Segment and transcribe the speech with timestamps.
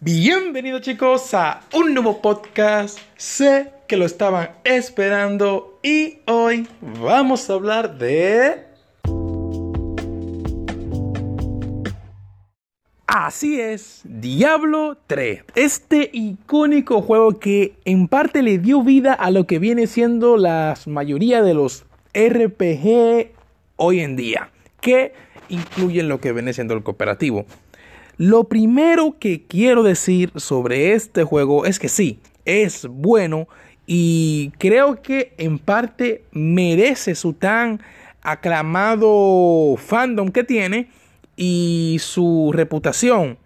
[0.00, 3.00] Bienvenidos chicos a un nuevo podcast.
[3.16, 8.64] Sé que lo estaban esperando y hoy vamos a hablar de...
[13.08, 15.42] Así es, Diablo 3.
[15.56, 20.78] Este icónico juego que en parte le dio vida a lo que viene siendo la
[20.86, 23.32] mayoría de los RPG
[23.74, 25.12] hoy en día, que
[25.48, 27.46] incluyen lo que viene siendo el cooperativo.
[28.18, 33.46] Lo primero que quiero decir sobre este juego es que sí, es bueno
[33.86, 37.80] y creo que en parte merece su tan
[38.20, 40.90] aclamado fandom que tiene
[41.36, 43.38] y su reputación.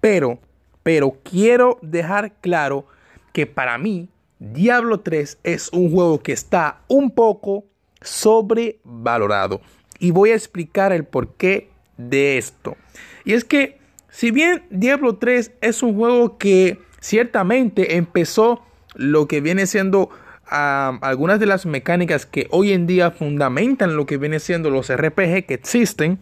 [0.00, 0.40] Pero,
[0.82, 2.84] pero quiero dejar claro
[3.32, 4.08] que para mí
[4.40, 7.64] Diablo 3 es un juego que está un poco
[8.00, 9.60] sobrevalorado.
[10.00, 12.76] Y voy a explicar el porqué de esto.
[13.24, 13.85] Y es que
[14.16, 18.62] si bien Diablo 3 es un juego que ciertamente empezó
[18.94, 20.08] lo que viene siendo
[20.46, 25.44] algunas de las mecánicas que hoy en día fundamentan lo que viene siendo los RPG
[25.44, 26.18] que existen,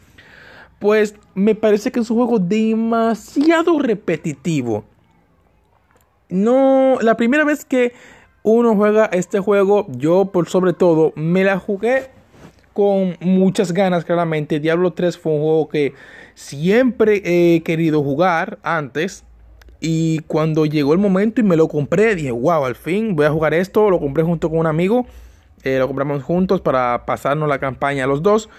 [0.81, 4.85] pues me parece que es un juego demasiado repetitivo.
[6.29, 7.93] No, la primera vez que
[8.43, 12.11] uno juega este juego, yo por sobre todo me la jugué
[12.75, 14.61] con muchas ganas, claramente.
[14.61, 15.95] Diablo 3 fue un juego que
[16.35, 19.25] siempre he querido jugar antes.
[19.81, 23.31] Y cuando llegó el momento y me lo compré, dije, wow, al fin voy a
[23.31, 23.89] jugar esto.
[23.91, 25.07] Lo compré junto con un amigo.
[25.63, 28.51] Eh, lo compramos juntos para pasarnos la campaña los dos.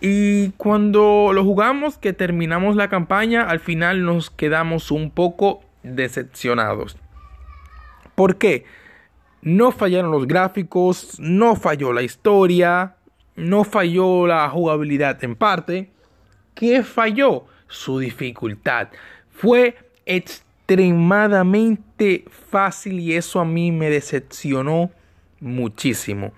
[0.00, 6.96] Y cuando lo jugamos, que terminamos la campaña, al final nos quedamos un poco decepcionados.
[8.14, 8.64] ¿Por qué?
[9.40, 12.95] No fallaron los gráficos, no falló la historia,
[13.36, 15.90] no falló la jugabilidad en parte.
[16.54, 17.44] ¿Qué falló?
[17.68, 18.88] Su dificultad.
[19.30, 24.90] Fue extremadamente fácil y eso a mí me decepcionó
[25.40, 26.32] muchísimo.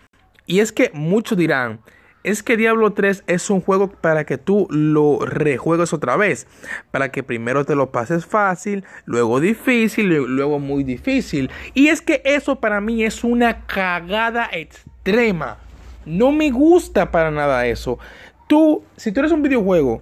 [0.46, 1.80] Y es que muchos dirán,
[2.24, 6.46] es que Diablo 3 es un juego para que tú lo rejuegues otra vez,
[6.90, 11.50] para que primero te lo pases fácil, luego difícil, luego muy difícil.
[11.74, 15.58] Y es que eso para mí es una cagada extrema.
[16.08, 17.98] No me gusta para nada eso.
[18.48, 20.00] Tú, si tú eres un videojuego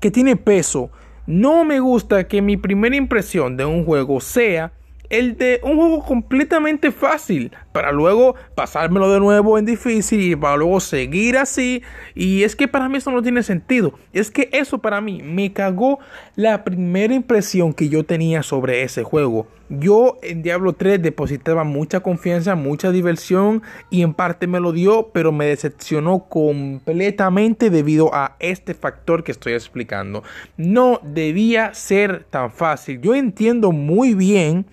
[0.00, 0.90] que tiene peso,
[1.26, 4.72] no me gusta que mi primera impresión de un juego sea
[5.10, 10.56] el de un juego completamente fácil para luego pasármelo de nuevo en difícil y para
[10.56, 11.82] luego seguir así.
[12.14, 13.94] Y es que para mí eso no tiene sentido.
[14.12, 15.98] Es que eso para mí me cagó
[16.36, 19.46] la primera impresión que yo tenía sobre ese juego.
[19.70, 25.10] Yo en Diablo 3 depositaba mucha confianza, mucha diversión y en parte me lo dio,
[25.12, 30.22] pero me decepcionó completamente debido a este factor que estoy explicando.
[30.56, 33.00] No debía ser tan fácil.
[33.02, 34.64] Yo entiendo muy bien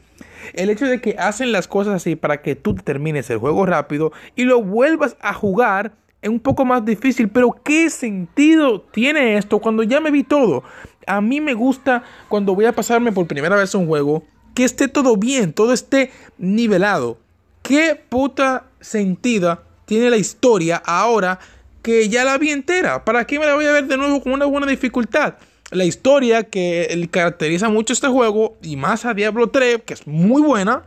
[0.53, 4.11] el hecho de que hacen las cosas así para que tú termines el juego rápido
[4.35, 9.59] y lo vuelvas a jugar es un poco más difícil, pero ¿qué sentido tiene esto
[9.59, 10.63] cuando ya me vi todo?
[11.05, 14.23] A mí me gusta cuando voy a pasarme por primera vez un juego
[14.55, 17.19] que esté todo bien, todo esté nivelado.
[17.61, 21.39] ¿Qué puta sentido tiene la historia ahora
[21.83, 23.05] que ya la vi entera?
[23.05, 25.35] ¿Para qué me la voy a ver de nuevo con una buena dificultad?
[25.75, 30.41] La historia que caracteriza mucho este juego y más a Diablo 3, que es muy
[30.41, 30.83] buena,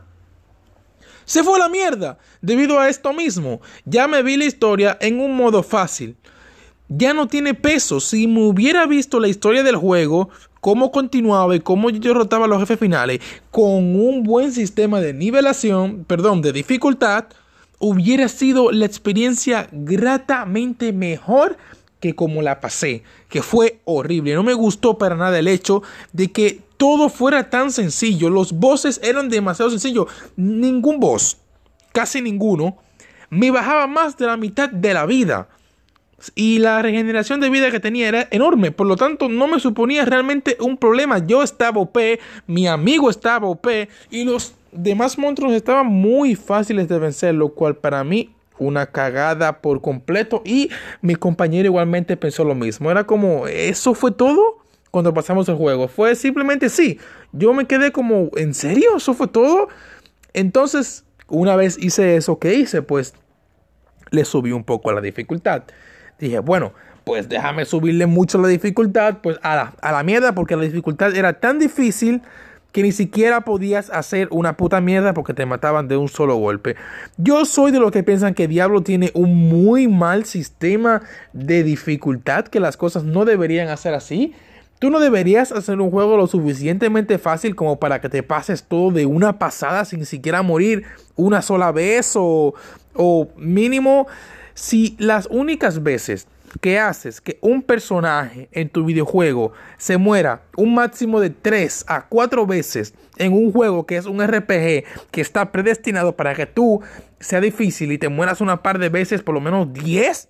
[1.25, 3.61] se fue a la mierda debido a esto mismo.
[3.85, 6.17] Ya me vi la historia en un modo fácil.
[6.87, 7.99] Ya no tiene peso.
[7.99, 10.29] Si me hubiera visto la historia del juego,
[10.59, 13.19] cómo continuaba y cómo yo derrotaba a los jefes finales
[13.51, 17.25] con un buen sistema de nivelación, perdón, de dificultad,
[17.77, 21.57] hubiera sido la experiencia gratamente mejor
[21.99, 24.33] que como la pasé, que fue horrible.
[24.33, 25.83] No me gustó para nada el hecho
[26.13, 28.29] de que todo fuera tan sencillo.
[28.29, 30.07] Los bosses eran demasiado sencillos.
[30.35, 31.37] Ningún boss,
[31.91, 32.77] casi ninguno,
[33.29, 35.49] me bajaba más de la mitad de la vida.
[36.35, 38.71] Y la regeneración de vida que tenía era enorme.
[38.71, 41.25] Por lo tanto, no me suponía realmente un problema.
[41.25, 41.97] Yo estaba OP,
[42.47, 43.67] mi amigo estaba OP
[44.09, 48.29] y los demás monstruos estaban muy fáciles de vencer, lo cual para mí
[48.59, 50.69] una cagada por completo y
[51.01, 52.91] mi compañero igualmente pensó lo mismo.
[52.91, 54.59] Era como, ¿eso fue todo?
[54.91, 55.87] Cuando pasamos el juego.
[55.87, 56.99] Fue simplemente sí.
[57.31, 58.97] Yo me quedé como, ¿en serio?
[58.97, 59.69] ¿Eso fue todo?
[60.33, 63.13] Entonces, una vez hice eso que hice, pues
[64.11, 65.63] le subí un poco a la dificultad.
[66.19, 66.73] Dije, bueno,
[67.03, 71.15] pues déjame subirle mucho la dificultad, pues a la, a la mierda, porque la dificultad
[71.15, 72.21] era tan difícil
[72.71, 76.75] que ni siquiera podías hacer una puta mierda porque te mataban de un solo golpe.
[77.17, 81.01] Yo soy de los que piensan que Diablo tiene un muy mal sistema
[81.33, 84.33] de dificultad, que las cosas no deberían hacer así,
[84.79, 88.91] Tú no deberías hacer un juego lo suficientemente fácil como para que te pases todo
[88.91, 90.85] de una pasada sin siquiera morir
[91.17, 92.53] una sola vez o,
[92.95, 94.07] o mínimo
[94.53, 96.27] si las únicas veces
[96.61, 102.07] que haces que un personaje en tu videojuego se muera un máximo de 3 a
[102.07, 106.81] 4 veces en un juego que es un RPG que está predestinado para que tú
[107.19, 110.29] sea difícil y te mueras una par de veces, por lo menos 10,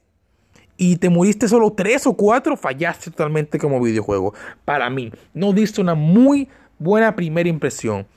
[0.77, 4.33] y te muriste solo tres o cuatro, fallaste totalmente como videojuego.
[4.63, 6.47] Para mí, no diste una muy
[6.79, 8.07] buena primera impresión.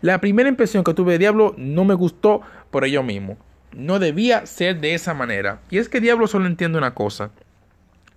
[0.00, 3.36] La primera impresión que tuve de Diablo no me gustó por ello mismo.
[3.72, 5.60] No debía ser de esa manera.
[5.70, 7.30] Y es que Diablo solo entiende una cosa.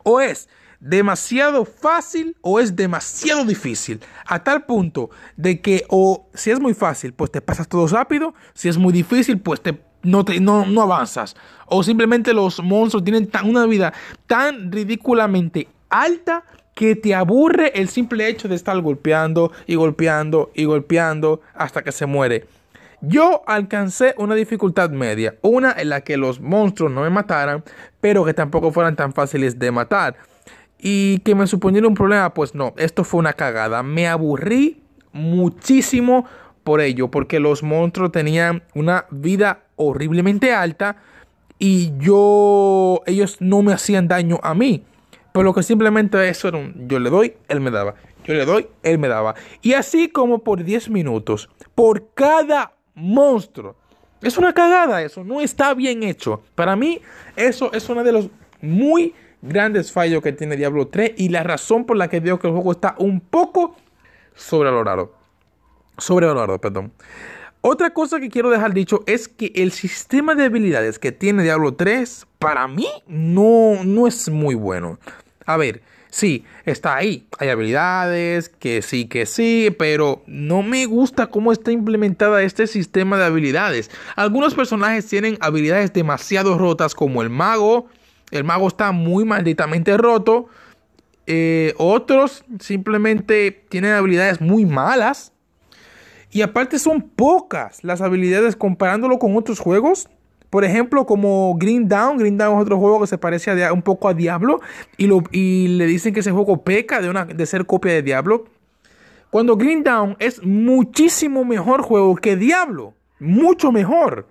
[0.04, 4.02] O es demasiado fácil o es demasiado difícil.
[4.26, 8.34] A tal punto de que o si es muy fácil, pues te pasas todo rápido.
[8.54, 11.36] Si es muy difícil, pues te no, te, no, no avanzas.
[11.66, 13.94] O simplemente los monstruos tienen una vida
[14.28, 16.44] tan ridículamente alta
[16.76, 21.92] que te aburre el simple hecho de estar golpeando y golpeando y golpeando hasta que
[21.92, 22.46] se muere.
[23.06, 27.62] Yo alcancé una dificultad media, una en la que los monstruos no me mataran,
[28.00, 30.16] pero que tampoco fueran tan fáciles de matar.
[30.80, 33.84] Y que me suponiera un problema, pues no, esto fue una cagada.
[33.84, 36.26] Me aburrí muchísimo
[36.64, 40.96] por ello, porque los monstruos tenían una vida horriblemente alta
[41.60, 44.86] y yo, ellos no me hacían daño a mí.
[45.34, 47.96] Por lo que simplemente eso era un, yo le doy, él me daba.
[48.24, 49.36] Yo le doy, él me daba.
[49.62, 53.76] Y así como por 10 minutos, por cada monstruo.
[54.22, 56.42] Es una cagada eso, no está bien hecho.
[56.56, 57.02] Para mí,
[57.36, 58.30] eso es uno de los
[58.62, 62.48] muy grandes fallos que tiene Diablo 3 y la razón por la que digo que
[62.48, 63.76] el juego está un poco
[64.36, 65.14] sobrevalorado.
[65.98, 66.94] Sobrevalorado, perdón.
[67.60, 71.76] Otra cosa que quiero dejar dicho es que el sistema de habilidades que tiene Diablo
[71.76, 75.00] 3 para mí no, no es muy bueno.
[75.46, 75.82] A ver,
[76.14, 77.26] sí, está ahí.
[77.40, 83.18] Hay habilidades que sí, que sí, pero no me gusta cómo está implementada este sistema
[83.18, 83.90] de habilidades.
[84.16, 87.88] Algunos personajes tienen habilidades demasiado rotas como el mago.
[88.30, 90.50] El mago está muy malditamente roto.
[91.26, 95.32] Eh, otros simplemente tienen habilidades muy malas.
[96.30, 100.10] Y aparte son pocas las habilidades comparándolo con otros juegos.
[100.54, 102.20] Por ejemplo, como Green Down.
[102.20, 104.62] Green Down es otro juego que se parece a, un poco a Diablo.
[104.98, 108.46] Y, le dicen que ese juego peca de, una, de ser copia de Diablo.
[109.32, 112.94] Cuando Green Down es muchísimo mejor juego que Diablo.
[113.20, 114.28] Mucho mejor.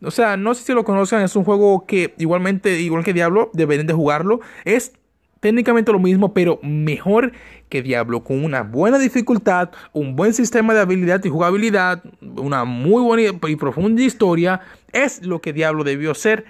[0.00, 3.50] O sea, no sé si lo conocen, es un juego que igualmente, igual que Diablo,
[3.52, 4.38] deberían de jugarlo.
[4.64, 4.92] Es
[5.40, 7.32] técnicamente lo mismo, pero mejor
[7.68, 13.02] que Diablo, con una buena dificultad, un buen sistema de habilidad y jugabilidad, una muy
[13.02, 14.60] buena y profunda historia,
[14.92, 16.44] es lo que Diablo debió ser,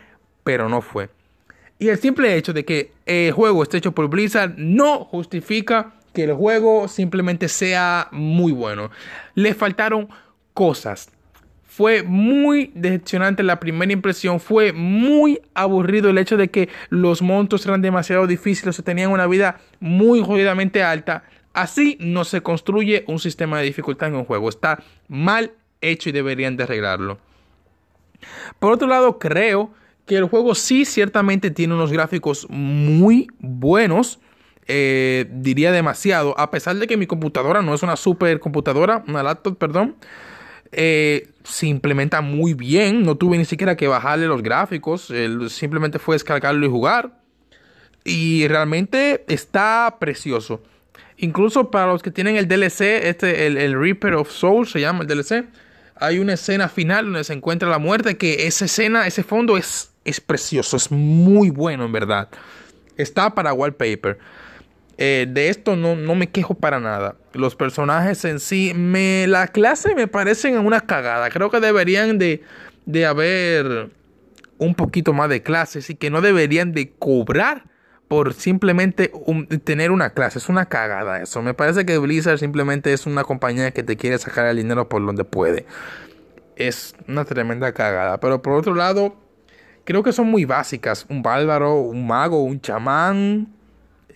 [0.44, 1.08] pero no fue.
[1.78, 6.24] Y el simple hecho de que el juego esté hecho por Blizzard no justifica que
[6.24, 8.90] el juego simplemente sea muy bueno.
[9.34, 10.08] Le faltaron
[10.52, 11.10] cosas
[11.70, 14.40] fue muy decepcionante la primera impresión.
[14.40, 19.28] Fue muy aburrido el hecho de que los montos eran demasiado difíciles o tenían una
[19.28, 21.22] vida muy jodidamente alta.
[21.52, 24.48] Así no se construye un sistema de dificultad en un juego.
[24.48, 27.18] Está mal hecho y deberían de arreglarlo.
[28.58, 29.70] Por otro lado, creo
[30.06, 34.18] que el juego sí ciertamente tiene unos gráficos muy buenos.
[34.66, 36.34] Eh, diría demasiado.
[36.36, 39.94] A pesar de que mi computadora no es una super computadora, una laptop, perdón.
[40.72, 43.02] Eh, se implementa muy bien.
[43.02, 45.12] No tuve ni siquiera que bajarle los gráficos.
[45.48, 47.20] simplemente fue descargarlo y jugar.
[48.04, 50.62] Y realmente está precioso.
[51.16, 55.06] Incluso para los que tienen el DLC, este, el, Reaper of Souls se llama el
[55.06, 55.44] DLC.
[55.96, 58.16] Hay una escena final donde se encuentra la muerte.
[58.16, 60.76] Que esa escena, ese fondo es, es precioso.
[60.76, 62.28] Es muy bueno, en verdad.
[62.96, 64.18] Está para wallpaper.
[65.02, 67.16] Eh, de esto no, no, me quejo para nada.
[67.32, 71.30] Los personajes en sí, me, la clase me parecen una cagada.
[71.30, 72.42] Creo que deberían de,
[72.84, 73.88] de haber
[74.58, 77.64] un poquito más de clases y que no deberían de cobrar
[78.08, 79.10] por simplemente
[79.64, 80.38] tener una clase.
[80.38, 81.40] Es una cagada eso.
[81.40, 85.06] Me parece que Blizzard simplemente es una compañía que te quiere sacar el dinero por
[85.06, 85.64] donde puede.
[86.56, 88.20] Es una tremenda cagada.
[88.20, 89.16] Pero por otro lado,
[89.84, 91.06] creo que son muy básicas.
[91.08, 93.59] Un bárbaro, un mago, un chamán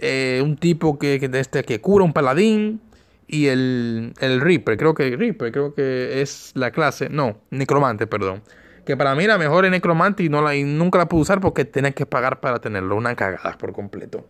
[0.00, 2.80] eh, un tipo que, este, que cura un paladín
[3.26, 8.42] y el, el Reaper, creo que creo que es la clase, no, Necromante, perdón.
[8.84, 11.40] Que para mí la mejor es Necromante y, no la, y nunca la pude usar
[11.40, 14.26] porque tenía que pagar para tenerlo, una cagada por completo.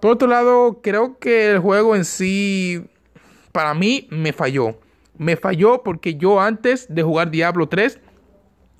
[0.00, 2.86] Por otro lado, creo que el juego en sí,
[3.52, 4.78] para mí, me falló.
[5.18, 7.98] Me falló porque yo antes de jugar Diablo 3,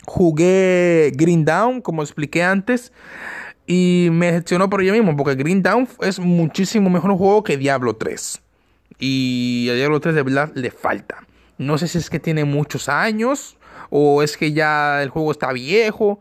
[0.06, 2.92] jugué Green Down, como expliqué antes.
[3.72, 7.94] Y me decepcionó por ello mismo, porque Green Down es muchísimo mejor juego que Diablo
[7.94, 8.40] 3.
[8.98, 11.24] Y a Diablo 3 de verdad le falta.
[11.56, 13.56] No sé si es que tiene muchos años
[13.88, 16.18] o es que ya el juego está viejo.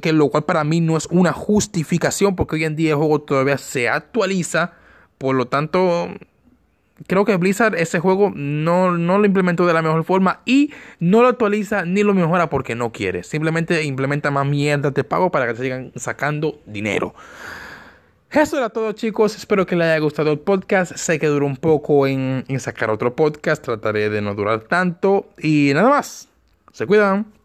[0.00, 3.20] Que lo cual para mí no es una justificación porque hoy en día el juego
[3.20, 4.72] todavía se actualiza.
[5.18, 6.08] Por lo tanto,
[7.06, 11.22] creo que Blizzard ese juego no, no, lo implementó de la mejor forma y no
[11.22, 13.22] lo actualiza ni lo mejora porque no quiere.
[13.22, 17.14] Simplemente implementa más mierda de pago para que se sigan sacando dinero.
[18.30, 21.56] Eso era todo chicos, espero que les haya gustado el podcast, sé que duró un
[21.56, 26.28] poco en, en sacar otro podcast, trataré de no durar tanto y nada más,
[26.72, 27.37] se cuidan.